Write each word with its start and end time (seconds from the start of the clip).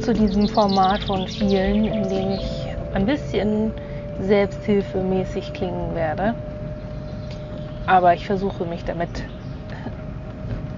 zu 0.00 0.14
diesem 0.14 0.48
Format 0.48 1.00
von 1.00 1.26
vielen, 1.26 1.88
in 1.88 2.08
dem 2.08 2.30
ich 2.32 2.66
ein 2.94 3.06
bisschen 3.06 3.72
selbsthilfemäßig 4.20 5.52
klingen 5.52 5.94
werde. 5.94 6.34
Aber 7.86 8.14
ich 8.14 8.26
versuche 8.26 8.64
mich 8.64 8.84
damit 8.84 9.24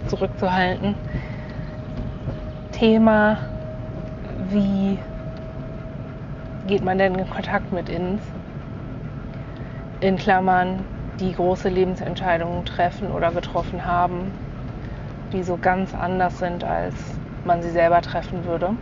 zurückzuhalten. 0.08 0.94
Thema, 2.72 3.38
wie 4.50 4.98
geht 6.66 6.84
man 6.84 6.98
denn 6.98 7.14
in 7.14 7.28
Kontakt 7.28 7.72
mit 7.72 7.88
ins? 7.88 8.20
In 10.00 10.16
Klammern, 10.16 10.84
die 11.18 11.32
große 11.32 11.68
Lebensentscheidungen 11.68 12.64
treffen 12.64 13.10
oder 13.10 13.32
getroffen 13.32 13.84
haben, 13.84 14.32
die 15.32 15.42
so 15.42 15.58
ganz 15.60 15.94
anders 15.94 16.38
sind, 16.38 16.62
als 16.62 16.94
man 17.44 17.62
sie 17.62 17.70
selber 17.70 18.00
treffen 18.00 18.44
würde. 18.44 18.74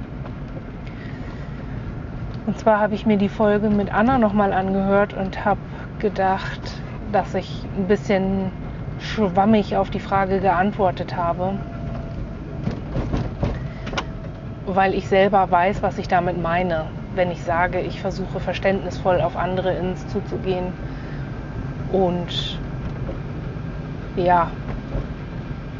Und 2.47 2.59
zwar 2.61 2.79
habe 2.79 2.95
ich 2.95 3.07
mir 3.07 3.17
die 3.17 3.29
Folge 3.29 3.69
mit 3.69 3.93
Anna 3.93 4.19
nochmal 4.19 4.53
angehört 4.53 5.15
und 5.15 5.45
habe 5.45 5.61
gedacht, 5.99 6.61
dass 7.11 7.35
ich 7.35 7.65
ein 7.77 7.89
bisschen 7.89 8.53
schwammig 9.01 9.77
auf 9.77 9.91
die 9.91 9.99
Frage 9.99 10.39
geantwortet 10.39 11.17
habe, 11.17 11.55
weil 14.67 14.95
ich 14.95 15.09
selber 15.09 15.51
weiß, 15.51 15.83
was 15.83 15.99
ich 15.99 16.07
damit 16.07 16.41
meine, 16.41 16.87
wenn 17.17 17.33
ich 17.33 17.43
sage, 17.43 17.81
ich 17.81 18.01
versuche 18.01 18.39
verständnisvoll 18.39 19.21
auf 19.21 19.37
andere 19.37 19.73
ins 19.75 20.07
zuzugehen 20.09 20.73
und 21.93 22.61
ja, 24.17 24.49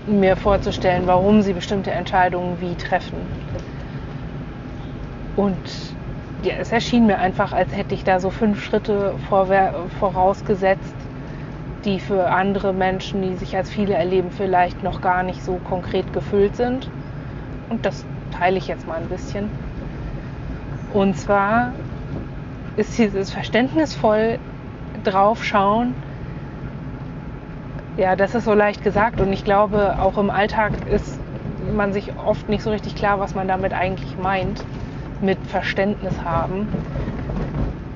mir 0.06 0.37
vorzustellen, 0.37 1.06
warum 1.06 1.42
sie 1.42 1.53
bestimmte 1.53 1.92
Entscheidungen 1.92 2.61
wie 2.61 2.75
treffen. 2.75 3.19
Und 5.37 5.95
ja, 6.42 6.54
es 6.58 6.72
erschien 6.72 7.06
mir 7.06 7.18
einfach, 7.18 7.52
als 7.52 7.74
hätte 7.74 7.94
ich 7.94 8.04
da 8.04 8.20
so 8.20 8.30
fünf 8.30 8.62
Schritte 8.62 9.14
vorausgesetzt, 9.98 10.94
die 11.84 12.00
für 12.00 12.30
andere 12.30 12.72
Menschen, 12.72 13.22
die 13.22 13.36
sich 13.36 13.56
als 13.56 13.70
viele 13.70 13.94
erleben, 13.94 14.30
vielleicht 14.30 14.82
noch 14.82 15.00
gar 15.00 15.22
nicht 15.22 15.42
so 15.42 15.58
konkret 15.68 16.12
gefüllt 16.12 16.56
sind. 16.56 16.88
Und 17.68 17.86
das 17.86 18.04
teile 18.38 18.58
ich 18.58 18.68
jetzt 18.68 18.86
mal 18.86 18.98
ein 18.98 19.08
bisschen. 19.08 19.50
Und 20.92 21.16
zwar 21.16 21.72
ist 22.76 22.98
dieses 22.98 23.30
verständnisvoll 23.30 24.38
draufschauen, 25.04 25.94
ja, 27.96 28.14
das 28.14 28.34
ist 28.34 28.44
so 28.44 28.52
leicht 28.52 28.82
gesagt 28.82 29.20
und 29.20 29.32
ich 29.32 29.44
glaube, 29.44 29.96
auch 29.98 30.19
im 30.19 30.30
Alltag 30.30 30.72
ist 30.91 31.19
man 31.75 31.92
sich 31.92 32.12
oft 32.16 32.48
nicht 32.48 32.62
so 32.62 32.70
richtig 32.70 32.94
klar, 32.94 33.19
was 33.19 33.34
man 33.34 33.48
damit 33.48 33.72
eigentlich 33.72 34.19
meint, 34.19 34.64
mit 35.21 35.38
Verständnis 35.47 36.15
haben. 36.25 36.69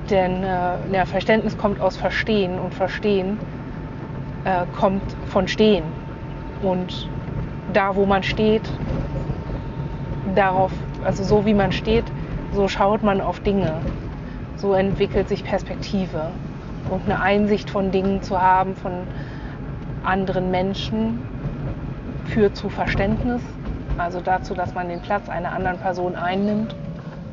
Denn 0.09 0.43
äh, 0.43 0.73
ja, 0.91 1.05
Verständnis 1.05 1.57
kommt 1.57 1.79
aus 1.79 1.97
Verstehen 1.97 2.59
und 2.59 2.73
Verstehen 2.73 3.37
äh, 4.43 4.65
kommt 4.77 5.03
von 5.27 5.47
Stehen. 5.47 5.83
Und 6.61 7.09
da, 7.73 7.95
wo 7.95 8.05
man 8.05 8.23
steht, 8.23 8.69
darauf, 10.35 10.71
also 11.03 11.23
so 11.23 11.45
wie 11.45 11.53
man 11.53 11.71
steht, 11.71 12.05
so 12.53 12.67
schaut 12.67 13.03
man 13.03 13.21
auf 13.21 13.39
Dinge. 13.39 13.73
So 14.57 14.73
entwickelt 14.73 15.29
sich 15.29 15.43
Perspektive. 15.43 16.31
Und 16.89 17.05
eine 17.05 17.21
Einsicht 17.21 17.69
von 17.69 17.91
Dingen 17.91 18.21
zu 18.21 18.39
haben, 18.41 18.75
von 18.75 18.91
anderen 20.03 20.51
Menschen 20.51 21.21
führt 22.25 22.55
zu 22.55 22.69
Verständnis, 22.69 23.41
also 23.97 24.19
dazu, 24.19 24.53
dass 24.53 24.73
man 24.73 24.89
den 24.89 25.01
Platz 25.01 25.29
einer 25.29 25.51
anderen 25.51 25.77
Person 25.77 26.15
einnimmt 26.15 26.75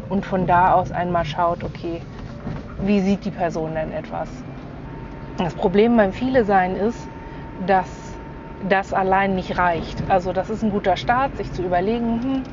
und 0.08 0.24
von 0.24 0.46
da 0.46 0.74
aus 0.74 0.92
einmal 0.92 1.24
schaut, 1.24 1.64
okay, 1.64 2.00
wie 2.80 3.00
sieht 3.00 3.24
die 3.24 3.30
Person 3.30 3.74
denn 3.74 3.92
etwas? 3.92 4.28
Das 5.38 5.54
Problem 5.54 5.96
beim 5.96 6.12
Viele 6.12 6.44
Sein 6.44 6.76
ist, 6.76 6.98
dass 7.66 7.88
das 8.68 8.92
allein 8.92 9.34
nicht 9.34 9.58
reicht. 9.58 10.10
Also 10.10 10.32
das 10.32 10.50
ist 10.50 10.62
ein 10.62 10.70
guter 10.70 10.96
Start, 10.96 11.36
sich 11.36 11.52
zu 11.52 11.62
überlegen, 11.62 12.22
hm, 12.22 12.44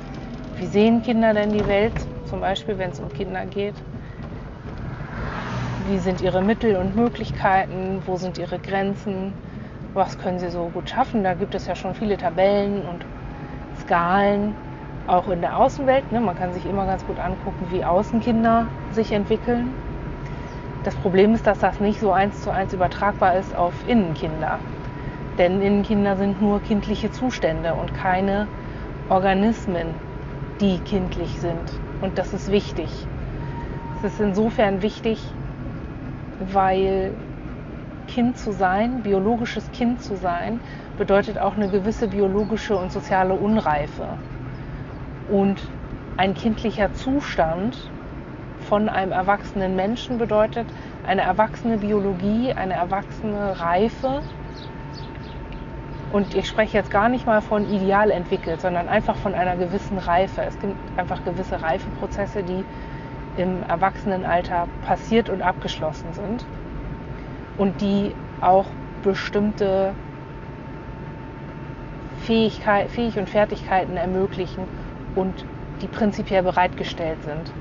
wie 0.58 0.68
sehen 0.68 1.02
Kinder 1.02 1.34
denn 1.34 1.52
die 1.52 1.68
Welt, 1.68 1.94
zum 2.30 2.42
Beispiel 2.42 2.78
wenn 2.78 2.92
es 2.92 3.00
um 3.00 3.12
Kinder 3.14 3.46
geht. 3.46 3.76
Wie 5.88 6.00
sind 6.00 6.22
ihre 6.22 6.42
Mittel 6.42 6.76
und 6.76 6.96
Möglichkeiten? 6.96 8.02
Wo 8.06 8.18
sind 8.18 8.38
ihre 8.38 8.60
Grenzen? 8.60 9.34
was 9.96 10.18
können 10.18 10.40
sie 10.40 10.50
so 10.50 10.70
gut 10.70 10.90
schaffen. 10.90 11.24
Da 11.24 11.34
gibt 11.34 11.56
es 11.56 11.66
ja 11.66 11.76
schon 11.76 11.96
viele 11.96 12.18
Tabellen 12.18 12.86
und 12.86 13.04
Skalen, 13.82 14.56
auch 15.08 15.30
in 15.30 15.42
der 15.42 15.58
Außenwelt. 15.58 16.12
Ne? 16.12 16.20
Man 16.20 16.38
kann 16.38 16.54
sich 16.54 16.66
immer 16.66 16.86
ganz 16.86 17.06
gut 17.06 17.20
angucken, 17.20 17.68
wie 17.70 17.84
Außenkinder 17.84 18.68
sich 18.92 19.12
entwickeln. 19.12 19.74
Das 20.84 20.96
Problem 20.96 21.34
ist, 21.34 21.48
dass 21.48 21.60
das 21.60 21.80
nicht 21.80 22.00
so 22.00 22.12
eins 22.12 22.42
zu 22.42 22.52
eins 22.52 22.74
übertragbar 22.74 23.36
ist 23.36 23.56
auf 23.56 23.74
Innenkinder. 23.88 24.60
Denn 25.38 25.62
Innenkinder 25.62 26.16
sind 26.16 26.42
nur 26.42 26.62
kindliche 26.62 27.12
Zustände 27.12 27.74
und 27.74 27.94
keine 27.94 28.48
Organismen, 29.10 29.88
die 30.62 30.80
kindlich 30.80 31.40
sind. 31.40 31.74
Und 32.02 32.18
das 32.18 32.34
ist 32.34 32.52
wichtig. 32.52 32.90
Es 33.98 34.14
ist 34.14 34.20
insofern 34.20 34.82
wichtig, 34.82 35.20
weil 36.52 37.12
Kind 38.08 38.38
zu 38.38 38.52
sein, 38.52 39.02
biologisches 39.02 39.72
Kind 39.72 40.02
zu 40.02 40.16
sein, 40.16 40.60
bedeutet 40.98 41.40
auch 41.40 41.56
eine 41.56 41.68
gewisse 41.70 42.08
biologische 42.08 42.78
und 42.78 42.92
soziale 42.92 43.34
Unreife. 43.34 44.08
Und 45.30 45.62
ein 46.18 46.34
kindlicher 46.34 46.94
Zustand 46.94 47.78
von 48.70 48.90
einem 48.90 49.12
erwachsenen 49.12 49.76
Menschen 49.76 50.18
bedeutet 50.18 50.66
eine 51.06 51.22
erwachsene 51.22 51.78
Biologie, 51.78 52.54
eine 52.54 52.74
erwachsene 52.74 53.60
Reife. 53.60 54.22
Und 56.12 56.34
ich 56.36 56.48
spreche 56.48 56.78
jetzt 56.78 56.92
gar 56.92 57.10
nicht 57.10 57.26
mal 57.26 57.42
von 57.42 57.70
ideal 57.70 58.10
entwickelt, 58.10 58.62
sondern 58.62 58.88
einfach 58.88 59.16
von 59.18 59.34
einer 59.34 59.56
gewissen 59.56 59.98
Reife. 59.98 60.42
Es 60.42 60.60
gibt 60.60 60.76
einfach 60.98 61.24
gewisse 61.26 61.62
Reifeprozesse, 61.62 62.44
die 62.44 62.64
im 63.38 63.64
Erwachsenenalter 63.68 64.68
passiert 64.86 65.30
und 65.30 65.42
abgeschlossen 65.42 66.14
sind 66.14 66.46
und 67.58 67.82
die 67.82 68.14
auch 68.42 68.68
bestimmte 69.04 69.94
Fähigkeit, 72.22 72.90
Fähig 72.90 73.20
und 73.20 73.30
Fertigkeiten 73.30 73.98
ermöglichen 73.98 74.64
und 75.16 75.34
die 75.82 75.88
prinzipiell 75.88 76.44
bereitgestellt 76.44 77.18
sind. 77.24 77.52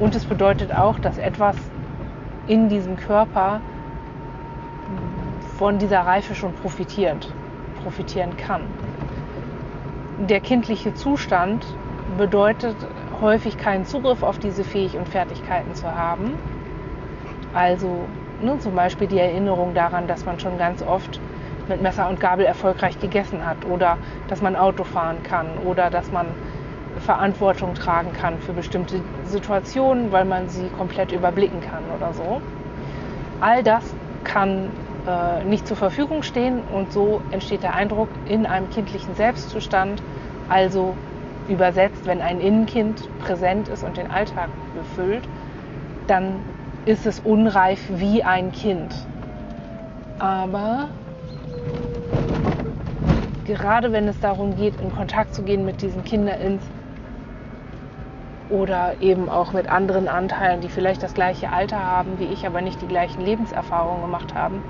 Und 0.00 0.14
es 0.14 0.24
bedeutet 0.24 0.72
auch, 0.72 0.98
dass 0.98 1.18
etwas 1.18 1.56
in 2.46 2.68
diesem 2.68 2.96
Körper 2.96 3.60
von 5.56 5.78
dieser 5.78 6.00
Reife 6.00 6.34
schon 6.34 6.52
profitiert, 6.54 7.26
profitieren 7.82 8.36
kann. 8.36 8.62
Der 10.28 10.40
kindliche 10.40 10.94
Zustand 10.94 11.64
bedeutet 12.16 12.74
häufig 13.20 13.56
keinen 13.58 13.84
Zugriff 13.84 14.22
auf 14.22 14.38
diese 14.38 14.64
Fähig 14.64 14.96
und 14.96 15.08
Fertigkeiten 15.08 15.74
zu 15.74 15.94
haben. 15.94 16.34
Also 17.52 18.08
ne, 18.40 18.58
zum 18.58 18.74
Beispiel 18.74 19.08
die 19.08 19.18
Erinnerung 19.18 19.74
daran, 19.74 20.06
dass 20.06 20.24
man 20.26 20.38
schon 20.38 20.58
ganz 20.58 20.82
oft 20.82 21.20
mit 21.68 21.82
Messer 21.82 22.08
und 22.08 22.18
Gabel 22.20 22.46
erfolgreich 22.46 22.98
gegessen 22.98 23.44
hat 23.44 23.64
oder 23.64 23.98
dass 24.26 24.40
man 24.40 24.56
Auto 24.56 24.84
fahren 24.84 25.22
kann 25.22 25.58
oder 25.58 25.90
dass 25.90 26.10
man 26.12 26.36
Verantwortung 27.00 27.74
tragen 27.74 28.12
kann 28.12 28.38
für 28.40 28.52
bestimmte 28.52 29.00
Situationen, 29.26 30.12
weil 30.12 30.24
man 30.24 30.48
sie 30.48 30.68
komplett 30.68 31.12
überblicken 31.12 31.60
kann 31.60 31.82
oder 31.96 32.12
so. 32.12 32.40
All 33.40 33.62
das 33.62 33.82
kann 34.24 34.70
äh, 35.06 35.44
nicht 35.44 35.66
zur 35.66 35.76
Verfügung 35.76 36.22
stehen 36.22 36.60
und 36.74 36.92
so 36.92 37.20
entsteht 37.30 37.62
der 37.62 37.74
Eindruck 37.74 38.08
in 38.26 38.46
einem 38.46 38.68
kindlichen 38.70 39.14
Selbstzustand, 39.14 40.02
also 40.48 40.94
übersetzt, 41.48 42.06
wenn 42.06 42.20
ein 42.20 42.40
Innenkind 42.40 43.08
präsent 43.24 43.68
ist 43.68 43.82
und 43.82 43.96
den 43.96 44.10
Alltag 44.10 44.48
befüllt, 44.74 45.22
dann 46.06 46.40
ist 46.84 47.06
es 47.06 47.20
unreif 47.20 47.80
wie 47.96 48.22
ein 48.22 48.52
Kind. 48.52 48.94
Aber 50.18 50.88
gerade 53.44 53.92
wenn 53.92 54.08
es 54.08 54.18
darum 54.20 54.56
geht, 54.56 54.74
in 54.80 54.92
Kontakt 54.94 55.34
zu 55.34 55.42
gehen 55.42 55.64
mit 55.64 55.80
diesen 55.82 56.04
Kindern 56.04 56.60
oder 58.50 58.94
eben 59.00 59.28
auch 59.28 59.52
mit 59.52 59.68
anderen 59.68 60.08
Anteilen, 60.08 60.60
die 60.60 60.68
vielleicht 60.68 61.02
das 61.02 61.14
gleiche 61.14 61.52
Alter 61.52 61.78
haben 61.78 62.18
wie 62.18 62.24
ich, 62.24 62.46
aber 62.46 62.60
nicht 62.60 62.80
die 62.80 62.86
gleichen 62.86 63.22
Lebenserfahrungen 63.24 64.02
gemacht 64.02 64.34
haben, 64.34 64.62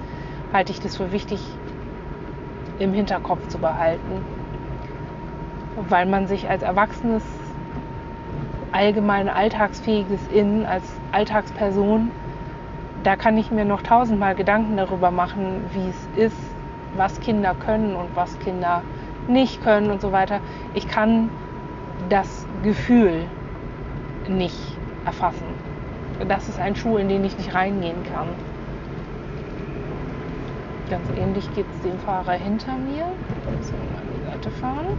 halte 0.53 0.73
ich 0.73 0.81
das 0.81 0.97
für 0.97 1.13
wichtig 1.13 1.41
im 2.79 2.93
Hinterkopf 2.93 3.47
zu 3.49 3.59
behalten, 3.59 4.23
weil 5.89 6.07
man 6.07 6.27
sich 6.27 6.49
als 6.49 6.63
Erwachsenes 6.63 7.23
allgemein 8.73 9.29
alltagsfähiges 9.29 10.21
Innen 10.33 10.67
als 10.67 10.85
Alltagsperson, 11.13 12.11
da 13.05 13.17
kann 13.17 13.39
ich 13.39 13.51
mir 13.51 13.65
noch 13.65 13.83
tausendmal 13.83 14.35
Gedanken 14.35 14.77
darüber 14.77 15.11
machen, 15.11 15.63
wie 15.73 15.89
es 15.89 16.25
ist, 16.25 16.37
was 16.97 17.21
Kinder 17.21 17.55
können 17.55 17.95
und 17.95 18.11
was 18.15 18.39
Kinder 18.41 18.83
nicht 19.29 19.63
können 19.63 19.91
und 19.91 20.01
so 20.01 20.13
weiter. 20.13 20.41
Ich 20.75 20.89
kann 20.89 21.31
das 22.09 22.47
Gefühl 22.63 23.29
nicht 24.29 24.79
erfassen. 25.05 25.47
Das 26.27 26.49
ist 26.49 26.59
ein 26.59 26.75
Schuh, 26.75 26.97
in 26.97 27.09
den 27.09 27.25
ich 27.25 27.37
nicht 27.37 27.55
reingehen 27.55 28.03
kann. 28.13 28.29
Ganz 30.91 31.07
ähnlich 31.17 31.49
geht 31.55 31.67
es 31.75 31.83
dem 31.83 31.99
Fahrer 32.01 32.33
hinter 32.33 32.77
mir. 32.77 33.05
So, 33.61 33.73
mal 33.75 34.03
die 34.17 34.25
Seite 34.31 34.51
fahren. 34.51 34.99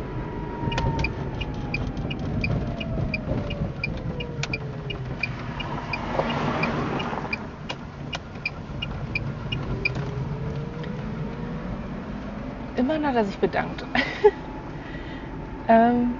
Immerhin 12.75 13.05
hat 13.05 13.15
er 13.15 13.25
sich 13.25 13.37
bedankt. 13.39 13.83
ähm, 15.67 16.13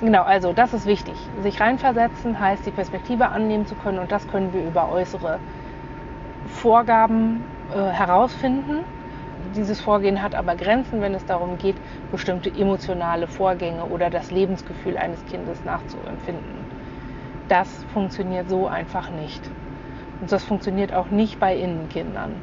genau, 0.00 0.22
also 0.22 0.52
das 0.52 0.72
ist 0.74 0.86
wichtig. 0.86 1.14
Sich 1.42 1.60
reinversetzen 1.60 2.38
heißt, 2.38 2.66
die 2.66 2.70
Perspektive 2.70 3.28
annehmen 3.28 3.66
zu 3.66 3.74
können 3.74 3.98
und 3.98 4.10
das 4.12 4.26
können 4.28 4.52
wir 4.52 4.62
über 4.62 4.90
äußere 4.90 5.38
Vorgaben 6.46 7.44
äh, 7.74 7.90
herausfinden. 7.90 8.80
Dieses 9.56 9.80
Vorgehen 9.80 10.22
hat 10.22 10.34
aber 10.34 10.54
Grenzen, 10.54 11.00
wenn 11.00 11.14
es 11.14 11.24
darum 11.24 11.58
geht, 11.58 11.76
bestimmte 12.12 12.50
emotionale 12.50 13.26
Vorgänge 13.26 13.84
oder 13.84 14.10
das 14.10 14.30
Lebensgefühl 14.30 14.96
eines 14.96 15.24
Kindes 15.26 15.64
nachzuempfinden. 15.64 16.64
Das 17.48 17.84
funktioniert 17.92 18.48
so 18.48 18.68
einfach 18.68 19.10
nicht. 19.10 19.50
Und 20.20 20.30
das 20.30 20.44
funktioniert 20.44 20.92
auch 20.92 21.10
nicht 21.10 21.40
bei 21.40 21.56
Innenkindern. 21.56 22.36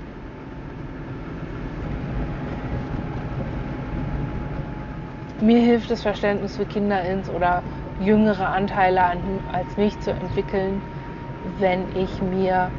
Mir 5.39 5.59
hilft 5.59 5.91
das 5.91 6.01
Verständnis 6.01 6.55
für 6.55 6.65
Kinder 6.65 7.03
ins 7.03 7.29
oder 7.29 7.63
jüngere 7.99 8.49
Anteile 8.49 9.03
als 9.45 9.77
mich 9.77 9.99
zu 9.99 10.11
entwickeln, 10.11 10.81
wenn 11.59 11.89
ich 11.95 12.21
mir 12.21 12.71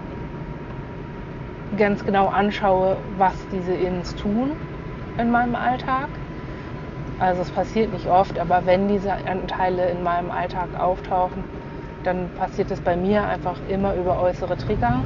ganz 1.76 2.04
genau 2.04 2.26
anschaue, 2.28 3.00
was 3.16 3.46
diese 3.48 3.74
Ins 3.74 4.14
tun 4.16 4.56
in 5.16 5.30
meinem 5.30 5.54
Alltag. 5.54 6.08
Also 7.18 7.42
es 7.42 7.50
passiert 7.50 7.92
nicht 7.92 8.08
oft, 8.08 8.38
aber 8.38 8.66
wenn 8.66 8.88
diese 8.88 9.26
Anteile 9.26 9.88
in 9.90 10.02
meinem 10.02 10.30
Alltag 10.32 10.74
auftauchen, 10.74 11.44
dann 12.02 12.30
passiert 12.30 12.70
es 12.72 12.80
bei 12.80 12.96
mir 12.96 13.26
einfach 13.28 13.60
immer 13.60 13.94
über 13.94 14.18
äußere 14.20 14.56
Trigger 14.56 15.04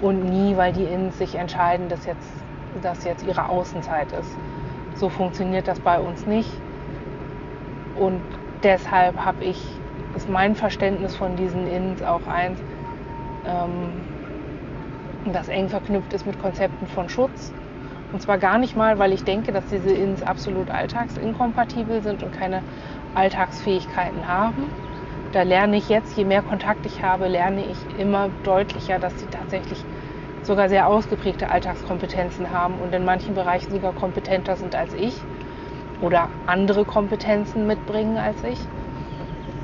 und 0.00 0.24
nie, 0.24 0.56
weil 0.56 0.72
die 0.72 0.84
Ins 0.84 1.16
sich 1.18 1.34
entscheiden, 1.36 1.88
dass 1.88 2.04
jetzt, 2.04 2.28
dass 2.74 3.04
jetzt 3.04 3.22
ihre 3.22 3.48
Außenzeit 3.48 4.12
ist. 4.12 4.36
So 4.94 5.10
funktioniert 5.10 5.68
das 5.68 5.80
bei 5.80 6.00
uns 6.00 6.24
nicht. 6.26 6.64
Und 7.92 8.26
deshalb 8.62 9.18
habe 9.24 9.44
ich, 9.44 9.82
ist 10.12 10.28
mein 10.28 10.54
Verständnis 10.56 11.14
von 11.16 11.36
diesen 11.36 11.66
Ins 11.66 12.02
auch 12.02 12.26
eins, 12.26 12.62
ähm, 13.44 14.08
das 15.24 15.48
eng 15.48 15.68
verknüpft 15.68 16.12
ist 16.12 16.26
mit 16.26 16.38
Konzepten 16.38 16.86
von 16.86 17.08
Schutz. 17.08 17.54
Und 18.10 18.22
zwar 18.22 18.38
gar 18.38 18.58
nicht 18.58 18.76
mal, 18.76 18.98
weil 18.98 19.12
ich 19.12 19.24
denke, 19.24 19.52
dass 19.52 19.66
diese 19.66 19.92
Ins 19.92 20.22
absolut 20.22 20.70
alltagsinkompatibel 20.70 22.02
sind 22.02 22.22
und 22.22 22.30
keine 22.32 22.64
Alltagsfähigkeiten 23.14 24.26
haben. 24.28 24.72
Da 25.32 25.42
lerne 25.42 25.76
ich 25.78 25.88
jetzt, 25.88 26.14
je 26.16 26.24
mehr 26.26 26.42
Kontakt 26.42 26.86
ich 26.86 27.02
habe, 27.02 27.28
lerne 27.28 27.66
ich 27.68 27.90
immer 27.90 28.30
deutlicher, 28.42 28.98
dass 29.00 29.18
sie 29.18 29.28
tatsächlich 29.28 29.86
sogar 30.42 30.68
sehr 30.68 30.88
ausgeprägte 30.88 31.50
Alltagskompetenzen 31.50 32.50
haben 32.50 32.78
und 32.78 32.94
in 32.94 33.04
manchen 33.04 33.34
Bereichen 33.34 33.72
sogar 33.72 33.92
kompetenter 33.92 34.56
sind 34.56 34.74
als 34.74 34.92
ich 34.92 35.16
oder 36.00 36.28
andere 36.46 36.84
Kompetenzen 36.84 37.66
mitbringen 37.66 38.18
als 38.18 38.42
ich. 38.44 38.58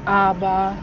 Aber 0.04 0.76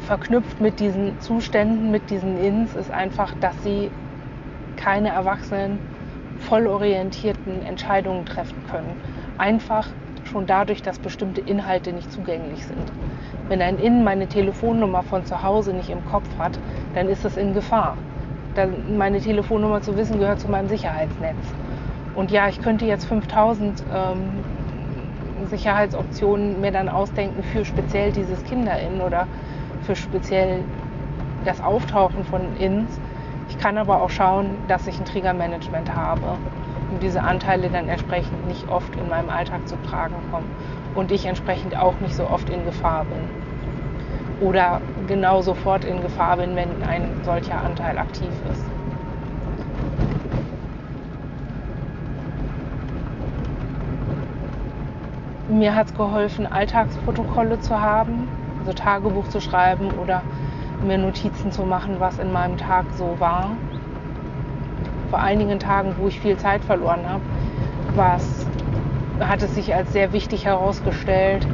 verknüpft 0.00 0.60
mit 0.60 0.80
diesen 0.80 1.18
Zuständen, 1.20 1.90
mit 1.90 2.10
diesen 2.10 2.36
Ins, 2.36 2.74
ist 2.74 2.90
einfach, 2.90 3.34
dass 3.40 3.62
sie 3.62 3.90
keine 4.76 5.10
erwachsenen, 5.10 5.80
vollorientierten 6.40 7.62
Entscheidungen 7.62 8.24
treffen 8.24 8.62
können. 8.70 8.96
Einfach 9.38 9.88
schon 10.30 10.46
dadurch, 10.46 10.82
dass 10.82 10.98
bestimmte 10.98 11.40
Inhalte 11.40 11.92
nicht 11.92 12.10
zugänglich 12.12 12.64
sind. 12.64 12.92
Wenn 13.48 13.60
ein 13.62 13.78
In 13.78 14.04
meine 14.04 14.26
Telefonnummer 14.28 15.02
von 15.02 15.24
zu 15.24 15.42
Hause 15.42 15.72
nicht 15.72 15.90
im 15.90 16.04
Kopf 16.06 16.28
hat, 16.38 16.58
dann 16.94 17.08
ist 17.08 17.24
das 17.24 17.36
in 17.36 17.52
Gefahr. 17.52 17.96
Dann 18.54 18.96
meine 18.96 19.20
Telefonnummer 19.20 19.82
zu 19.82 19.96
wissen 19.96 20.18
gehört 20.18 20.40
zu 20.40 20.48
meinem 20.48 20.68
Sicherheitsnetz. 20.68 21.36
Und 22.14 22.30
ja, 22.30 22.48
ich 22.48 22.60
könnte 22.62 22.84
jetzt 22.84 23.04
5000 23.06 23.82
ähm, 23.94 24.44
Sicherheitsoptionen 25.46 26.60
mir 26.60 26.70
dann 26.70 26.88
ausdenken 26.88 27.42
für 27.42 27.64
speziell 27.64 28.12
dieses 28.12 28.44
Kinder-In 28.44 29.00
oder 29.00 29.26
für 29.82 29.96
speziell 29.96 30.62
das 31.44 31.60
Auftauchen 31.60 32.24
von 32.24 32.56
Ins. 32.56 33.00
Ich 33.48 33.58
kann 33.58 33.78
aber 33.78 34.02
auch 34.02 34.10
schauen, 34.10 34.50
dass 34.68 34.86
ich 34.86 34.98
ein 35.00 35.04
Triggermanagement 35.04 35.94
habe, 35.94 36.38
um 36.90 37.00
diese 37.00 37.22
Anteile 37.22 37.70
dann 37.70 37.88
entsprechend 37.88 38.46
nicht 38.48 38.68
oft 38.68 38.94
in 38.96 39.08
meinem 39.08 39.30
Alltag 39.30 39.66
zu 39.68 39.76
tragen 39.82 40.16
kommen 40.30 40.50
und 40.94 41.12
ich 41.12 41.24
entsprechend 41.26 41.76
auch 41.78 41.98
nicht 42.00 42.14
so 42.14 42.28
oft 42.28 42.48
in 42.50 42.64
Gefahr 42.64 43.04
bin. 43.04 44.46
Oder 44.46 44.80
genau 45.06 45.42
sofort 45.42 45.84
in 45.84 46.02
Gefahr 46.02 46.36
bin, 46.38 46.56
wenn 46.56 46.82
ein 46.82 47.12
solcher 47.24 47.62
Anteil 47.62 47.98
aktiv 47.98 48.30
ist. 48.50 48.64
Mir 55.48 55.74
hat 55.74 55.88
es 55.88 55.94
geholfen, 55.94 56.46
Alltagsprotokolle 56.46 57.60
zu 57.60 57.78
haben, 57.80 58.28
also 58.60 58.72
Tagebuch 58.72 59.28
zu 59.28 59.40
schreiben 59.40 59.90
oder 60.02 60.22
mir 60.86 60.96
Notizen 60.96 61.52
zu 61.52 61.62
machen, 61.62 61.96
was 61.98 62.18
in 62.18 62.32
meinem 62.32 62.56
Tag 62.56 62.86
so 62.96 63.16
war. 63.18 63.50
Vor 65.10 65.20
einigen 65.20 65.58
Tagen, 65.58 65.94
wo 65.98 66.06
ich 66.06 66.20
viel 66.20 66.36
Zeit 66.36 66.62
verloren 66.62 67.04
habe, 67.08 67.22
hat 69.20 69.42
es 69.42 69.54
sich 69.54 69.74
als 69.74 69.92
sehr 69.92 70.12
wichtig 70.12 70.44
herausgestellt, 70.44 71.46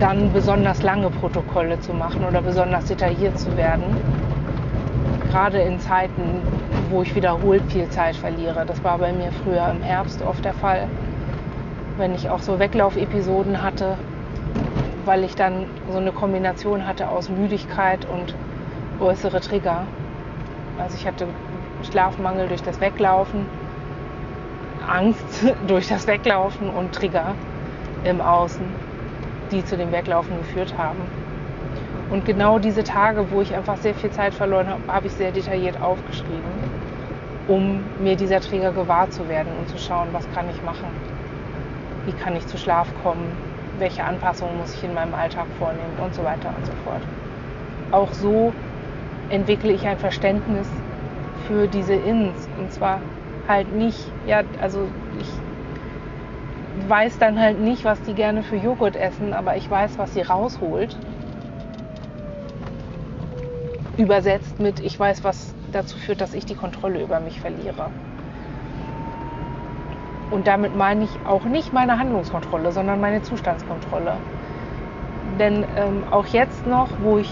dann 0.00 0.32
besonders 0.32 0.82
lange 0.82 1.10
Protokolle 1.10 1.78
zu 1.80 1.92
machen 1.92 2.24
oder 2.24 2.40
besonders 2.40 2.86
detailliert 2.86 3.38
zu 3.38 3.54
werden. 3.56 3.98
Gerade 5.30 5.60
in 5.60 5.78
Zeiten, 5.78 6.42
wo 6.90 7.02
ich 7.02 7.14
wiederholt 7.14 7.62
viel 7.68 7.88
Zeit 7.88 8.16
verliere. 8.16 8.64
Das 8.66 8.82
war 8.82 8.98
bei 8.98 9.12
mir 9.12 9.30
früher 9.44 9.70
im 9.70 9.82
Herbst 9.82 10.22
oft 10.22 10.44
der 10.44 10.54
Fall, 10.54 10.88
wenn 11.98 12.14
ich 12.14 12.30
auch 12.30 12.40
so 12.40 12.58
Weglaufepisoden 12.58 13.62
hatte, 13.62 13.98
weil 15.04 15.24
ich 15.24 15.34
dann 15.36 15.66
so 15.90 15.98
eine 15.98 16.12
Kombination 16.12 16.86
hatte 16.86 17.08
aus 17.08 17.28
Müdigkeit 17.28 18.06
und 18.08 18.34
äußere 19.00 19.40
Trigger. 19.40 19.86
Also 20.78 20.96
ich 20.96 21.06
hatte 21.06 21.28
Schlafmangel 21.84 22.48
durch 22.48 22.62
das 22.62 22.80
Weglaufen, 22.80 23.46
Angst 24.86 25.54
durch 25.66 25.88
das 25.88 26.06
Weglaufen 26.06 26.70
und 26.70 26.94
Trigger 26.94 27.34
im 28.04 28.20
Außen, 28.20 28.66
die 29.50 29.64
zu 29.64 29.76
dem 29.76 29.92
Weglaufen 29.92 30.36
geführt 30.38 30.76
haben. 30.76 31.00
Und 32.10 32.26
genau 32.26 32.58
diese 32.58 32.84
Tage, 32.84 33.30
wo 33.30 33.40
ich 33.40 33.54
einfach 33.54 33.78
sehr 33.78 33.94
viel 33.94 34.10
Zeit 34.10 34.34
verloren 34.34 34.68
habe, 34.68 34.80
habe 34.88 35.06
ich 35.06 35.12
sehr 35.14 35.32
detailliert 35.32 35.80
aufgeschrieben, 35.80 36.52
um 37.48 37.82
mir 38.00 38.16
dieser 38.16 38.40
Trigger 38.40 38.72
gewahr 38.72 39.08
zu 39.10 39.28
werden 39.28 39.52
und 39.58 39.68
zu 39.68 39.78
schauen, 39.78 40.08
was 40.12 40.26
kann 40.34 40.46
ich 40.50 40.62
machen, 40.62 40.88
wie 42.04 42.12
kann 42.12 42.36
ich 42.36 42.46
zu 42.46 42.58
Schlaf 42.58 42.88
kommen, 43.02 43.32
welche 43.78 44.04
Anpassungen 44.04 44.58
muss 44.58 44.74
ich 44.74 44.84
in 44.84 44.94
meinem 44.94 45.14
Alltag 45.14 45.46
vornehmen 45.58 45.96
und 46.04 46.14
so 46.14 46.22
weiter 46.22 46.52
und 46.56 46.66
so 46.66 46.72
fort. 46.84 47.02
Auch 47.92 48.12
so 48.12 48.52
entwickle 49.30 49.72
ich 49.72 49.86
ein 49.86 49.98
Verständnis 49.98 50.68
für 51.46 51.68
diese 51.68 51.94
Ins. 51.94 52.48
Und 52.58 52.72
zwar 52.72 53.00
halt 53.48 53.72
nicht, 53.74 53.98
ja, 54.26 54.42
also 54.60 54.88
ich 55.20 55.28
weiß 56.88 57.18
dann 57.18 57.38
halt 57.38 57.60
nicht, 57.60 57.84
was 57.84 58.00
die 58.02 58.14
gerne 58.14 58.42
für 58.42 58.56
Joghurt 58.56 58.96
essen, 58.96 59.34
aber 59.34 59.56
ich 59.56 59.70
weiß, 59.70 59.98
was 59.98 60.14
sie 60.14 60.22
rausholt. 60.22 60.96
Übersetzt 63.98 64.58
mit, 64.58 64.80
ich 64.80 64.98
weiß, 64.98 65.22
was 65.22 65.54
dazu 65.70 65.96
führt, 65.96 66.20
dass 66.20 66.34
ich 66.34 66.44
die 66.46 66.54
Kontrolle 66.54 67.02
über 67.02 67.20
mich 67.20 67.40
verliere. 67.40 67.90
Und 70.30 70.46
damit 70.46 70.74
meine 70.74 71.04
ich 71.04 71.10
auch 71.26 71.44
nicht 71.44 71.74
meine 71.74 71.98
Handlungskontrolle, 71.98 72.72
sondern 72.72 73.00
meine 73.00 73.22
Zustandskontrolle. 73.22 74.16
Denn 75.38 75.66
ähm, 75.76 76.04
auch 76.10 76.26
jetzt 76.26 76.66
noch, 76.66 76.88
wo 77.02 77.18
ich 77.18 77.30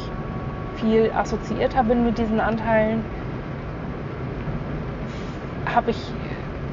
viel 0.76 1.10
assoziierter 1.12 1.82
bin 1.84 2.04
mit 2.04 2.18
diesen 2.18 2.40
Anteilen, 2.40 3.04
habe 5.74 5.90
ich 5.90 5.98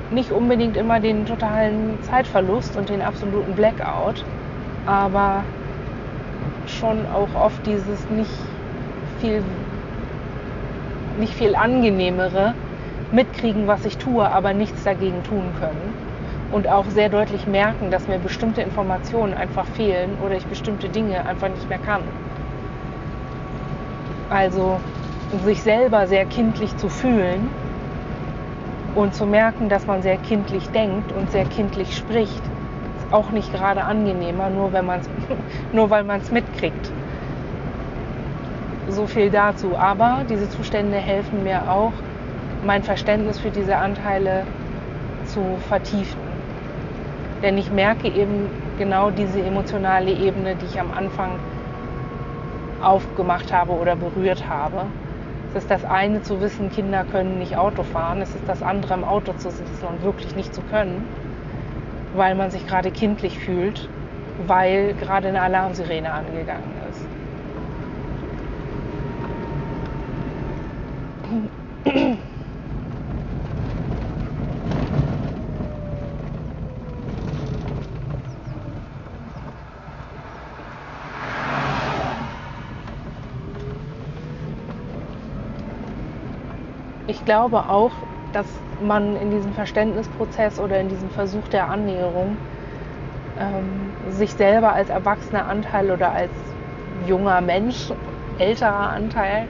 nicht 0.09 0.31
unbedingt 0.31 0.77
immer 0.77 0.99
den 0.99 1.25
totalen 1.25 2.01
Zeitverlust 2.01 2.77
und 2.77 2.89
den 2.89 3.01
absoluten 3.01 3.55
Blackout, 3.55 4.25
aber 4.85 5.43
schon 6.65 7.05
auch 7.05 7.35
oft 7.35 7.65
dieses 7.65 8.09
nicht 8.09 8.31
viel, 9.19 9.43
nicht 11.17 11.33
viel 11.33 11.55
angenehmere 11.55 12.55
mitkriegen, 13.11 13.67
was 13.67 13.85
ich 13.85 13.97
tue, 13.97 14.29
aber 14.29 14.53
nichts 14.53 14.83
dagegen 14.83 15.23
tun 15.23 15.53
können 15.53 15.95
und 16.51 16.67
auch 16.67 16.89
sehr 16.89 17.09
deutlich 17.09 17.47
merken, 17.47 17.91
dass 17.91 18.07
mir 18.07 18.19
bestimmte 18.19 18.61
Informationen 18.61 19.33
einfach 19.33 19.65
fehlen 19.65 20.17
oder 20.17 20.35
ich 20.35 20.45
bestimmte 20.47 20.89
Dinge 20.89 21.25
einfach 21.25 21.49
nicht 21.49 21.69
mehr 21.69 21.79
kann. 21.79 22.03
Also 24.29 24.81
sich 25.31 25.61
selber 25.61 26.07
sehr 26.07 26.25
kindlich 26.25 26.75
zu 26.77 26.89
fühlen 26.89 27.51
und 28.97 29.13
zu 29.13 29.27
merken, 29.27 29.69
dass 29.69 29.85
man 29.85 30.01
sehr 30.01 30.17
kindlich 30.17 30.69
denkt 30.71 31.11
und 31.11 31.31
sehr 31.31 31.45
kindlich 31.45 31.95
spricht, 31.95 32.41
ist 32.41 33.13
auch 33.13 33.29
nicht 33.29 33.53
gerade 33.53 33.83
angenehmer, 33.83 34.49
nur, 34.49 34.73
wenn 34.73 34.87
man's, 34.87 35.07
nur 35.71 35.91
weil 35.91 36.03
man 36.03 36.19
es 36.19 36.31
mitkriegt. 36.31 36.91
So 38.89 39.05
viel 39.05 39.29
dazu. 39.29 39.77
Aber 39.77 40.21
diese 40.27 40.49
Zustände 40.49 40.97
helfen 40.97 41.43
mir 41.43 41.69
auch, 41.69 41.91
mein 42.65 42.81
Verständnis 42.81 43.37
für 43.37 43.51
diese 43.51 43.77
Anteile 43.77 44.45
zu 45.25 45.43
vertiefen. 45.69 46.19
Denn 47.43 47.59
ich 47.59 47.71
merke 47.71 48.07
eben 48.07 48.49
genau 48.79 49.11
diese 49.11 49.39
emotionale 49.39 50.09
Ebene, 50.09 50.55
die 50.55 50.65
ich 50.65 50.79
am 50.79 50.91
Anfang 50.91 51.37
aufgemacht 52.81 53.53
habe 53.53 53.73
oder 53.73 53.95
berührt 53.95 54.49
habe. 54.49 54.87
Es 55.53 55.63
ist 55.63 55.71
das 55.71 55.85
eine 55.85 56.21
zu 56.21 56.39
wissen, 56.41 56.69
Kinder 56.69 57.03
können 57.11 57.39
nicht 57.39 57.57
Auto 57.57 57.83
fahren. 57.83 58.21
Es 58.21 58.29
ist 58.35 58.47
das 58.47 58.61
andere, 58.61 58.93
im 58.93 59.03
Auto 59.03 59.33
zu 59.33 59.49
sitzen 59.49 59.85
und 59.87 60.03
wirklich 60.03 60.35
nicht 60.35 60.53
zu 60.53 60.61
können, 60.61 61.03
weil 62.15 62.35
man 62.35 62.51
sich 62.51 62.67
gerade 62.67 62.91
kindlich 62.91 63.39
fühlt, 63.39 63.89
weil 64.45 64.93
gerade 64.93 65.29
eine 65.29 65.41
Alarmsirene 65.41 66.11
angegangen 66.11 66.73
ist. 71.85 72.17
glaube 87.27 87.69
auch, 87.69 87.91
dass 88.31 88.47
man 88.81 89.17
in 89.17 89.31
diesem 89.31 89.51
Verständnisprozess 89.51 90.59
oder 90.59 90.79
in 90.79 90.87
diesem 90.87 91.09
Versuch 91.09 91.45
der 91.49 91.69
Annäherung 91.69 92.37
ähm, 93.37 94.13
sich 94.13 94.31
selber 94.31 94.71
als 94.71 94.89
erwachsener 94.89 95.45
Anteil 95.49 95.91
oder 95.91 96.13
als 96.13 96.31
junger 97.05 97.41
Mensch, 97.41 97.91
älterer 98.39 98.91
Anteil, 98.91 99.45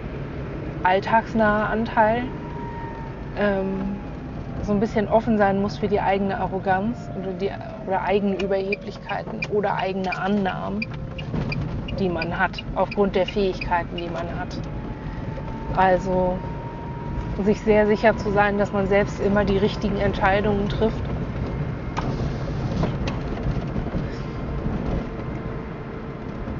alltagsnaher 0.81 1.69
Anteil, 1.69 2.23
ähm, 3.37 3.95
so 4.63 4.71
ein 4.71 4.79
bisschen 4.79 5.07
offen 5.07 5.37
sein 5.37 5.61
muss 5.61 5.77
für 5.77 5.87
die 5.87 6.01
eigene 6.01 6.39
Arroganz 6.39 6.97
oder, 7.19 7.31
die, 7.33 7.51
oder 7.85 8.01
eigene 8.01 8.37
Überheblichkeiten 8.43 9.39
oder 9.55 9.75
eigene 9.75 10.17
Annahmen, 10.17 10.83
die 11.99 12.09
man 12.09 12.39
hat, 12.39 12.63
aufgrund 12.73 13.15
der 13.15 13.27
Fähigkeiten, 13.27 13.97
die 13.97 14.09
man 14.09 14.25
hat. 14.39 14.57
Also 15.75 16.39
sich 17.43 17.61
sehr 17.61 17.87
sicher 17.87 18.17
zu 18.17 18.31
sein, 18.31 18.57
dass 18.57 18.73
man 18.73 18.87
selbst 18.87 19.19
immer 19.19 19.45
die 19.45 19.57
richtigen 19.57 19.97
Entscheidungen 19.97 20.69
trifft. 20.69 21.01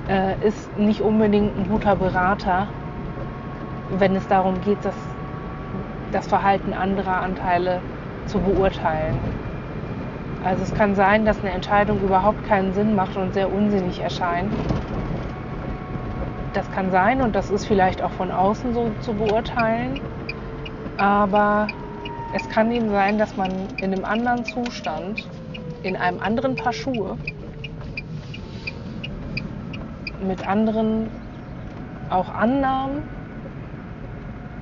Äh, 0.08 0.46
ist 0.46 0.78
nicht 0.78 1.02
unbedingt 1.02 1.58
ein 1.58 1.68
guter 1.70 1.96
Berater, 1.96 2.68
wenn 3.98 4.16
es 4.16 4.28
darum 4.28 4.62
geht, 4.62 4.78
das, 4.84 4.96
das 6.12 6.28
Verhalten 6.28 6.74
anderer 6.74 7.22
Anteile 7.22 7.82
zu 8.26 8.40
beurteilen. 8.40 9.18
Also 10.44 10.64
es 10.64 10.74
kann 10.74 10.96
sein, 10.96 11.26
dass 11.26 11.40
eine 11.42 11.50
Entscheidung 11.50 12.00
überhaupt 12.00 12.48
keinen 12.48 12.74
Sinn 12.74 12.96
macht 12.96 13.18
und 13.18 13.34
sehr 13.34 13.52
unsinnig 13.52 14.00
erscheint. 14.00 14.54
Das 16.54 16.72
kann 16.72 16.92
sein 16.92 17.22
und 17.22 17.36
das 17.36 17.50
ist 17.50 17.66
vielleicht 17.66 18.02
auch 18.02 18.12
von 18.12 18.32
außen 18.32 18.74
so 18.74 18.92
zu 19.02 19.14
beurteilen. 19.14 20.00
Aber 20.98 21.70
es 22.34 22.50
kann 22.50 22.72
eben 22.72 22.90
sein, 22.90 23.18
dass 23.18 23.38
man 23.38 23.52
in 23.82 23.94
einem 23.94 24.06
anderen 24.06 24.46
Zustand, 24.46 25.28
in 25.84 25.96
einem 25.96 26.20
anderen 26.20 26.56
Paar 26.56 26.74
Schuhe, 26.74 27.18
mit 30.26 30.48
anderen 30.48 31.10
auch 32.10 32.34
Annahmen 32.34 33.04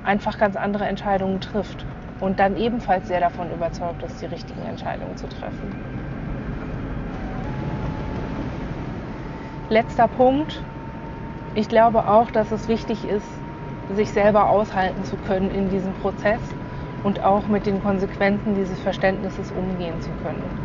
einfach 0.03 0.37
ganz 0.37 0.55
andere 0.55 0.85
Entscheidungen 0.85 1.39
trifft 1.41 1.85
und 2.19 2.39
dann 2.39 2.57
ebenfalls 2.57 3.07
sehr 3.07 3.19
davon 3.19 3.51
überzeugt 3.51 4.03
ist, 4.03 4.21
die 4.21 4.25
richtigen 4.25 4.61
Entscheidungen 4.63 5.17
zu 5.17 5.27
treffen. 5.27 5.73
Letzter 9.69 10.07
Punkt. 10.07 10.61
Ich 11.55 11.69
glaube 11.69 12.07
auch, 12.07 12.29
dass 12.31 12.51
es 12.51 12.67
wichtig 12.67 13.05
ist, 13.05 13.27
sich 13.87 14.11
selber 14.11 14.49
aushalten 14.49 15.03
zu 15.03 15.17
können 15.17 15.51
in 15.51 15.69
diesem 15.69 15.93
Prozess 15.93 16.55
und 17.01 17.21
auch 17.21 17.47
mit 17.47 17.65
den 17.65 17.79
Konsequenzen 17.79 18.55
dieses 18.55 18.79
Verständnisses 18.81 19.51
umgehen 19.51 20.01
zu 20.01 20.13
können. 20.13 20.55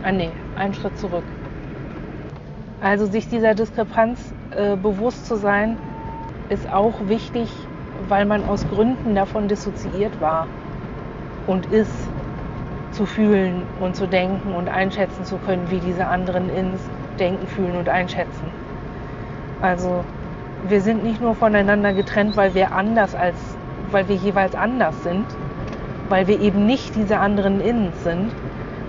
Ah 0.00 0.12
nee, 0.12 0.36
einen 0.54 0.74
Schritt 0.74 0.96
zurück. 0.98 1.32
Also 2.80 3.06
sich 3.06 3.28
dieser 3.28 3.54
Diskrepanz 3.54 4.34
äh, 4.50 4.76
bewusst 4.76 5.26
zu 5.26 5.36
sein, 5.36 5.80
ist 6.48 6.68
auch 6.68 7.06
wichtig, 7.08 7.70
weil 7.94 8.26
man 8.26 8.44
aus 8.44 8.66
Gründen 8.66 9.14
davon 9.14 9.48
dissoziiert 9.48 10.20
war 10.20 10.50
und 11.44 11.66
ist, 11.66 12.12
zu 12.90 13.06
fühlen 13.06 13.68
und 13.74 13.96
zu 13.96 14.06
denken 14.08 14.54
und 14.54 14.68
einschätzen 14.68 15.24
zu 15.24 15.38
können, 15.38 15.70
wie 15.70 15.80
diese 15.80 16.06
anderen 16.08 16.48
Ins 16.48 16.90
denken, 17.18 17.46
fühlen 17.46 17.76
und 17.76 17.88
einschätzen. 17.88 18.46
Also 19.60 20.04
wir 20.68 20.80
sind 20.80 21.04
nicht 21.04 21.20
nur 21.20 21.34
voneinander 21.34 21.92
getrennt, 21.92 22.36
weil 22.36 22.54
wir 22.54 22.72
anders 22.72 23.14
als, 23.14 23.36
weil 23.90 24.08
wir 24.08 24.16
jeweils 24.16 24.54
anders 24.54 25.02
sind, 25.02 25.24
weil 26.08 26.26
wir 26.26 26.40
eben 26.40 26.66
nicht 26.66 26.94
diese 26.94 27.18
anderen 27.18 27.60
Innen 27.60 27.92
sind, 28.02 28.30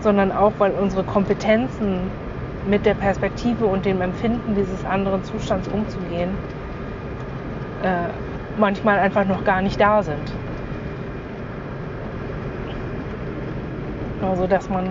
sondern 0.02 0.32
auch, 0.32 0.54
weil 0.58 0.72
unsere 0.72 1.04
Kompetenzen 1.04 2.12
mit 2.68 2.86
der 2.86 2.94
Perspektive 2.94 3.66
und 3.66 3.86
dem 3.86 4.02
Empfinden 4.02 4.56
dieses 4.56 4.86
anderen 4.86 5.24
Zustands 5.24 5.68
umzugehen, 5.68 6.30
äh, 7.84 8.10
manchmal 8.58 9.00
einfach 9.00 9.26
noch 9.26 9.44
gar 9.44 9.62
nicht 9.62 9.80
da 9.80 10.04
sind. 10.04 10.32
Also 14.22 14.48
dass 14.48 14.70
man 14.70 14.86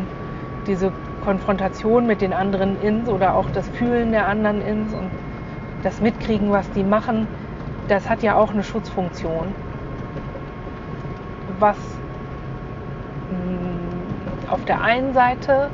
diese 0.67 0.93
Konfrontation 1.25 2.07
mit 2.07 2.21
den 2.21 2.33
anderen 2.33 2.81
Ins 2.81 3.09
oder 3.09 3.37
auch 3.37 3.51
das 3.51 3.69
Fühlen 3.69 4.13
der 4.13 4.27
anderen 4.27 4.61
Ins 4.61 4.93
und 4.93 5.11
das 5.83 6.01
Mitkriegen, 6.01 6.51
was 6.51 6.71
die 6.73 6.85
machen, 6.85 7.27
das 7.89 8.09
hat 8.09 8.23
ja 8.23 8.37
auch 8.37 8.53
eine 8.53 8.63
Schutzfunktion. 8.63 9.47
Was 11.59 11.77
mm, 13.31 14.51
auf 14.51 14.65
der 14.65 14.83
einen 14.83 15.15
Seite 15.15 15.71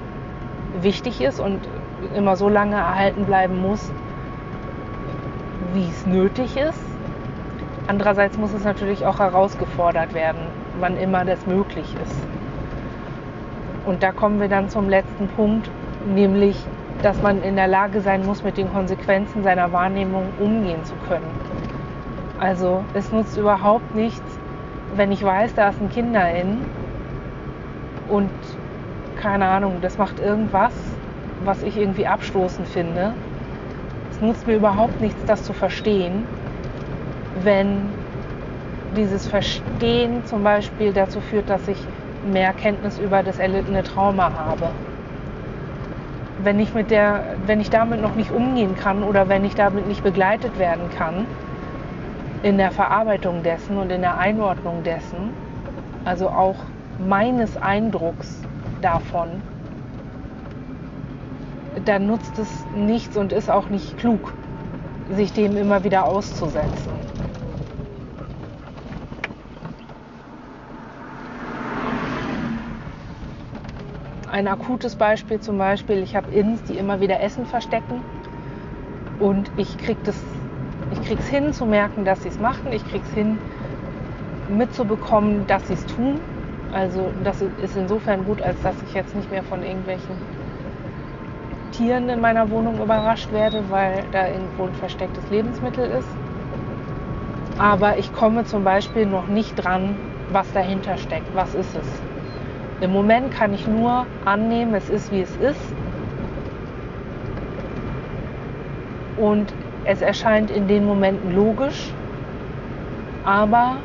wichtig 0.83 1.21
ist 1.21 1.40
und 1.40 1.61
immer 2.14 2.37
so 2.37 2.49
lange 2.49 2.76
erhalten 2.76 3.25
bleiben 3.25 3.61
muss, 3.61 3.90
wie 5.75 5.88
es 5.88 6.07
nötig 6.07 6.57
ist. 6.57 6.81
Andererseits 7.87 8.37
muss 8.37 8.52
es 8.52 8.64
natürlich 8.64 9.07
auch 9.07 9.19
herausgefordert 9.19 10.12
werden, 10.14 10.40
wann 10.81 10.97
immer 10.99 11.25
das 11.25 11.47
möglich 11.47 11.95
ist. 12.02 12.38
Und 13.88 14.02
da 14.02 14.12
kommen 14.12 14.38
wir 14.38 14.49
dann 14.49 14.68
zum 14.68 14.90
letzten 14.90 15.28
Punkt, 15.28 15.71
nämlich, 16.14 16.62
dass 17.02 17.23
man 17.23 17.42
in 17.42 17.57
der 17.57 17.68
Lage 17.68 18.02
sein 18.02 18.26
muss, 18.26 18.45
mit 18.45 18.59
den 18.59 18.71
Konsequenzen 18.71 19.42
seiner 19.42 19.73
Wahrnehmung 19.73 20.25
umgehen 20.38 20.85
zu 20.85 20.92
können. 21.09 21.30
Also 22.38 22.85
es 22.92 23.11
nutzt 23.12 23.38
überhaupt 23.38 23.95
nichts, 23.95 24.38
wenn 24.95 25.11
ich 25.11 25.25
weiß, 25.25 25.54
da 25.54 25.71
ist 25.71 25.80
ein 25.80 25.88
Kinderin 25.88 26.59
und 28.11 28.30
keine 29.23 29.47
Ahnung, 29.47 29.78
das 29.80 29.97
macht 29.97 30.21
irgendwas, 30.21 30.75
was 31.47 31.62
ich 31.62 31.78
irgendwie 31.78 32.07
abstoßend 32.07 32.68
finde. 32.68 33.14
Es 34.11 34.21
nutzt 34.21 34.47
mir 34.47 34.57
überhaupt 34.57 35.00
nichts, 35.00 35.25
das 35.25 35.45
zu 35.45 35.54
verstehen, 35.54 36.26
wenn 37.42 37.88
dieses 38.95 39.26
Verstehen 39.26 40.26
zum 40.26 40.45
Beispiel 40.45 40.92
dazu 40.92 41.23
führt, 41.23 41.49
dass 41.49 41.66
ich 41.68 41.78
mehr 42.25 42.53
Kenntnis 42.53 42.99
über 42.99 43.23
das 43.23 43.39
erlittene 43.39 43.83
Trauma 43.83 44.33
habe. 44.33 44.71
Wenn 46.41 46.61
ich, 46.61 46.75
mit 46.75 46.91
der, 46.91 47.23
wenn 47.47 47.61
ich 47.61 47.71
damit 47.71 48.01
noch 48.01 48.15
nicht 48.15 48.31
umgehen 48.31 48.77
kann 48.77 49.03
oder 49.03 49.29
wenn 49.29 49.45
ich 49.45 49.55
damit 49.55 49.87
nicht 49.89 50.03
begleitet 50.03 50.59
werden 50.59 50.89
kann 50.97 51.27
in 52.43 52.59
der 52.59 52.71
Verarbeitung 52.71 53.43
dessen 53.43 53.77
und 53.77 53.91
in 53.91 54.03
der 54.03 54.19
Einordnung 54.19 54.85
dessen, 54.85 55.31
also 56.05 56.29
auch 56.29 56.57
meines 57.01 57.57
Eindrucks 57.57 58.41
davon, 58.83 59.43
dann 61.85 62.07
nutzt 62.07 62.39
es 62.39 62.49
nichts 62.75 63.17
und 63.17 63.33
ist 63.33 63.51
auch 63.51 63.69
nicht 63.69 63.99
klug, 63.99 64.33
sich 65.11 65.33
dem 65.33 65.57
immer 65.57 65.85
wieder 65.85 66.05
auszusetzen. 66.05 66.98
Ein 74.30 74.49
akutes 74.49 74.97
Beispiel 74.97 75.40
zum 75.40 75.58
Beispiel, 75.58 76.02
ich 76.02 76.14
habe 76.16 76.30
Ins, 76.30 76.62
die 76.64 76.76
immer 76.76 77.00
wieder 77.00 77.20
Essen 77.20 77.47
verstecken 77.47 78.02
und 79.18 79.50
ich 79.56 79.76
krieg 79.78 79.99
das, 80.04 80.16
ich 80.90 81.02
krieg's 81.02 81.26
hin 81.26 81.52
zu 81.52 81.66
merken, 81.66 82.04
dass 82.04 82.23
sie 82.23 82.28
es 82.28 82.38
machen, 82.38 82.73
ich 82.73 82.85
krieg's 82.85 83.11
hin 83.12 83.40
mitzubekommen, 84.49 85.47
dass 85.47 85.66
sie 85.66 85.75
es 85.75 85.87
tun. 85.87 86.20
Also 86.70 87.12
das 87.23 87.40
ist 87.40 87.76
insofern 87.76 88.25
gut, 88.25 88.42
als 88.42 88.61
dass 88.62 88.82
ich 88.82 88.94
jetzt 88.94 89.14
nicht 89.14 89.30
mehr 89.30 89.42
von 89.42 89.62
irgendwelchen 89.62 90.16
Tieren 91.73 92.08
in 92.08 92.20
meiner 92.20 92.50
Wohnung 92.50 92.82
überrascht 92.82 93.30
werde, 93.30 93.70
weil 93.70 94.04
da 94.11 94.28
irgendwo 94.28 94.64
ein 94.64 94.75
verstecktes 94.75 95.28
Lebensmittel 95.30 95.87
ist. 95.87 96.08
Aber 97.58 97.99
ich 97.99 98.12
komme 98.12 98.44
zum 98.44 98.64
Beispiel 98.64 99.06
noch 99.06 99.26
nicht 99.26 99.54
dran, 99.56 99.99
was 100.28 100.52
dahinter 100.52 100.97
steckt. 100.97 101.35
Was 101.35 101.54
ist 101.54 101.75
es? 101.76 102.08
Im 102.80 102.92
Moment 102.92 103.32
kann 103.32 103.52
ich 103.54 103.66
nur 103.66 104.06
annehmen, 104.25 104.75
es 104.75 104.88
ist 104.88 105.11
wie 105.11 105.23
es 105.23 105.37
ist. 105.37 105.61
Und 109.16 109.52
es 109.85 110.00
erscheint 110.00 110.50
in 110.50 110.68
den 110.68 110.87
Momenten 110.87 111.35
logisch, 111.35 111.92
aber 113.25 113.78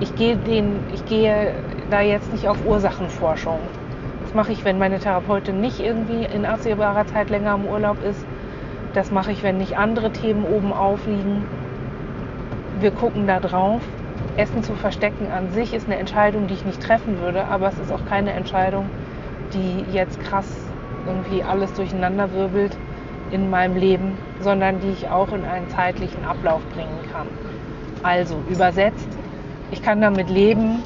ich 0.00 0.14
gehe, 0.16 0.36
den, 0.36 0.76
ich 0.92 1.06
gehe 1.06 1.54
da 1.90 2.00
jetzt 2.02 2.32
nicht 2.32 2.48
auf 2.48 2.58
Ursachenforschung. 2.66 3.58
Das 4.24 4.34
mache 4.34 4.52
ich, 4.52 4.64
wenn 4.64 4.78
meine 4.78 4.98
Therapeutin 4.98 5.60
nicht 5.60 5.80
irgendwie 5.80 6.24
in 6.24 6.44
absehbarer 6.44 7.06
Zeit 7.06 7.30
länger 7.30 7.54
im 7.54 7.66
Urlaub 7.66 7.96
ist. 8.04 8.24
Das 8.92 9.10
mache 9.10 9.32
ich, 9.32 9.42
wenn 9.42 9.58
nicht 9.58 9.78
andere 9.78 10.10
Themen 10.10 10.44
oben 10.44 10.72
aufliegen. 10.72 11.44
Wir 12.80 12.90
gucken 12.90 13.26
da 13.26 13.40
drauf. 13.40 13.80
Essen 14.36 14.62
zu 14.62 14.74
verstecken 14.76 15.30
an 15.30 15.50
sich 15.50 15.72
ist 15.72 15.86
eine 15.86 15.98
Entscheidung, 15.98 16.46
die 16.46 16.54
ich 16.54 16.64
nicht 16.64 16.82
treffen 16.82 17.18
würde, 17.18 17.46
aber 17.46 17.68
es 17.68 17.78
ist 17.78 17.90
auch 17.92 18.04
keine 18.04 18.32
Entscheidung, 18.32 18.90
die 19.52 19.80
jetzt 19.82 20.20
krass 20.20 20.66
irgendwie 21.04 21.42
alles 21.44 21.72
durcheinander 21.74 22.32
wirbelt 22.32 22.76
in 23.30 23.48
meinem 23.50 23.76
Leben, 23.76 24.18
sondern 24.38 24.80
die 24.80 24.90
ich 24.90 25.08
auch 25.08 25.32
in 25.32 25.44
einen 25.44 25.68
zeitlichen 25.68 26.24
Ablauf 26.24 26.62
bringen 26.68 27.02
kann. 27.02 27.28
Also 28.02 28.42
übersetzt, 28.48 29.08
ich 29.70 29.82
kann 29.82 30.00
damit 30.00 30.28
leben, 30.30 30.82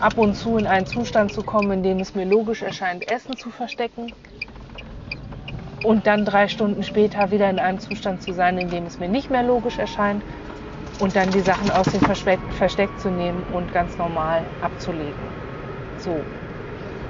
ab 0.00 0.18
und 0.18 0.34
zu 0.34 0.56
in 0.56 0.66
einen 0.66 0.86
Zustand 0.86 1.32
zu 1.32 1.42
kommen, 1.42 1.70
in 1.72 1.82
dem 1.82 2.00
es 2.00 2.14
mir 2.14 2.24
logisch 2.24 2.62
erscheint, 2.62 3.06
Essen 3.08 3.36
zu 3.36 3.50
verstecken 3.50 4.12
und 5.82 6.06
dann 6.06 6.24
drei 6.24 6.48
Stunden 6.48 6.82
später 6.82 7.30
wieder 7.30 7.48
in 7.50 7.58
einem 7.58 7.78
Zustand 7.78 8.22
zu 8.22 8.32
sein, 8.32 8.58
in 8.58 8.70
dem 8.70 8.86
es 8.86 8.98
mir 8.98 9.08
nicht 9.08 9.30
mehr 9.30 9.42
logisch 9.42 9.78
erscheint 9.78 10.24
und 11.02 11.16
dann 11.16 11.32
die 11.32 11.40
Sachen 11.40 11.68
aus 11.72 11.86
dem 11.86 12.00
Versteck, 12.00 12.38
Versteck 12.56 12.88
zu 13.00 13.10
nehmen 13.10 13.42
und 13.52 13.72
ganz 13.72 13.98
normal 13.98 14.44
abzulegen. 14.60 15.18
So, 15.98 16.24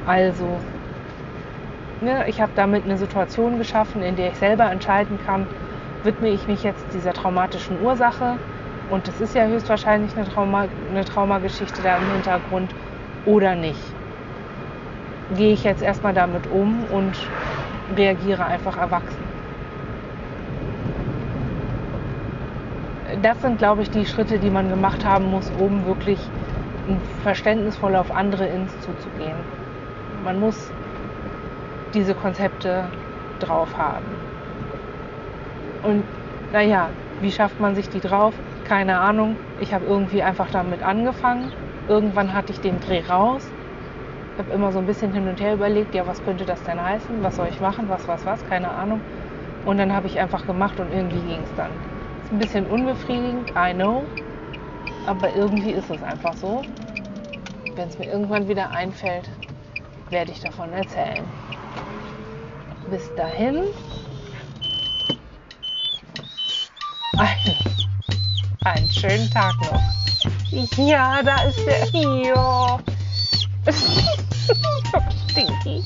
also, 0.07 0.59
ne, 2.00 2.24
ich 2.26 2.40
habe 2.40 2.52
damit 2.55 2.85
eine 2.85 2.96
Situation 2.96 3.59
geschaffen, 3.59 4.00
in 4.02 4.16
der 4.16 4.28
ich 4.28 4.38
selber 4.38 4.70
entscheiden 4.70 5.18
kann, 5.26 5.46
widme 6.05 6.31
ich 6.31 6.46
mich 6.48 6.62
jetzt 6.62 6.87
dieser 6.94 7.12
traumatischen 7.12 7.83
Ursache 7.83 8.38
und 8.88 9.07
es 9.09 9.20
ist 9.20 9.35
ja 9.35 9.44
höchstwahrscheinlich 9.44 10.16
eine, 10.16 10.26
Trauma, 10.26 10.68
eine 10.88 11.05
Traumageschichte 11.05 11.83
da 11.83 11.98
im 11.98 12.11
Hintergrund 12.12 12.74
oder 13.26 13.55
nicht. 13.55 13.78
Gehe 15.37 15.52
ich 15.52 15.64
jetzt 15.64 15.83
erstmal 15.83 16.14
damit 16.14 16.46
um 16.46 16.85
und 16.85 17.18
reagiere 17.94 18.46
einfach 18.46 18.78
erwachsen. 18.78 19.21
Das 23.20 23.40
sind, 23.42 23.59
glaube 23.59 23.83
ich, 23.83 23.90
die 23.90 24.07
Schritte, 24.07 24.38
die 24.38 24.51
man 24.51 24.68
gemacht 24.68 25.05
haben 25.05 25.27
muss, 25.27 25.51
um 25.59 25.85
wirklich 25.87 26.18
verständnisvoll 27.22 27.96
auf 27.96 28.14
andere 28.14 28.46
ins 28.46 28.72
zuzugehen. 28.81 29.37
Man 30.25 30.40
muss 30.40 30.70
diese 31.94 32.14
Konzepte 32.14 32.90
drauf 33.40 33.77
haben. 33.77 34.07
Und 35.83 36.05
naja, 36.53 36.88
wie 37.20 37.31
schafft 37.31 37.61
man 37.61 37.75
sich 37.75 37.88
die 37.88 38.01
drauf? 38.01 38.35
keine 38.72 38.98
Ahnung. 39.01 39.37
Ich 39.61 39.75
habe 39.75 39.85
irgendwie 39.85 40.22
einfach 40.22 40.51
damit 40.51 40.83
angefangen. 40.83 41.53
Irgendwann 41.88 42.33
hatte 42.33 42.53
ich 42.53 42.61
den 42.61 42.81
Dreh 42.81 43.03
raus. 43.07 43.46
Ich 44.33 44.38
habe 44.38 44.55
immer 44.55 44.72
so 44.72 44.79
ein 44.79 44.87
bisschen 44.87 45.12
hin 45.12 45.29
und 45.29 45.40
her 45.40 45.53
überlegt, 45.53 45.94
ja, 45.94 46.07
was 46.07 46.25
könnte 46.25 46.46
das 46.46 46.62
denn 46.62 46.83
heißen? 46.83 47.22
Was 47.22 47.37
soll 47.37 47.48
ich 47.48 47.61
machen? 47.61 47.90
Was, 47.90 48.09
was, 48.09 48.25
was? 48.25 48.48
Keine 48.48 48.70
Ahnung. 48.70 49.03
Und 49.66 49.77
dann 49.77 49.92
habe 49.92 50.07
ich 50.07 50.18
einfach 50.18 50.46
gemacht 50.46 50.81
und 50.81 50.90
irgendwie 50.90 51.20
ging 51.20 51.42
es 51.42 51.55
dann. 51.55 51.70
Ein 52.33 52.38
bisschen 52.38 52.66
unbefriedigend, 52.66 53.51
I 53.51 53.75
know. 53.75 54.05
Aber 55.07 55.35
irgendwie 55.35 55.73
ist 55.73 55.90
es 55.90 56.03
einfach 56.03 56.35
so. 56.35 56.62
Wenn 57.75 57.88
es 57.88 57.99
mir 57.99 58.07
irgendwann 58.07 58.49
wieder 58.49 58.71
einfällt, 58.71 59.29
werde 60.09 60.33
ich 60.33 60.40
davon 60.40 60.73
erzählen. 60.73 61.23
Bis 62.90 63.14
dahin. 63.16 63.64
Einen 68.64 68.90
schönen 68.90 69.31
Tag 69.31 69.53
noch. 69.61 69.83
Ja, 70.79 71.23
da 71.23 71.42
ist 71.42 71.61
der. 71.66 71.87
Ja. 71.92 72.79
Stinky. 75.31 75.85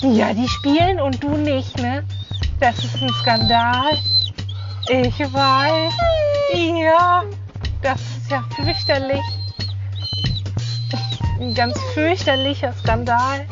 Ja, 0.00 0.32
die 0.32 0.46
spielen 0.46 1.00
und 1.00 1.20
du 1.24 1.36
nicht, 1.36 1.76
ne? 1.78 2.04
Das 2.64 2.82
ist 2.82 3.02
ein 3.02 3.10
Skandal. 3.20 3.98
Ich 4.88 5.20
weiß. 5.20 5.92
Ja, 6.54 7.22
das 7.82 8.00
ist 8.00 8.30
ja 8.30 8.42
fürchterlich. 8.56 9.20
Ein 11.38 11.52
ganz 11.52 11.78
fürchterlicher 11.92 12.72
Skandal. 12.72 13.46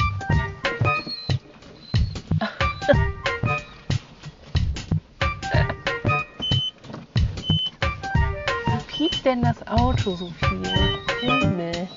denn 9.24 9.42
das 9.42 9.66
Auto 9.68 10.16
so 10.16 10.32
viel? 10.40 10.98
Himmel. 11.20 11.88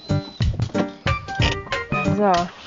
So. 2.17 2.64